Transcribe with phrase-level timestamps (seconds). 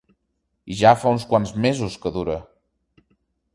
[0.71, 2.41] I ja fa uns quants mesos que dura.